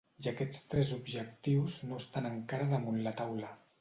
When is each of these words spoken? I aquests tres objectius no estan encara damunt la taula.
I 0.25 0.27
aquests 0.29 0.61
tres 0.71 0.93
objectius 0.95 1.77
no 1.91 1.99
estan 2.05 2.29
encara 2.31 2.69
damunt 2.73 2.99
la 3.09 3.15
taula. 3.21 3.53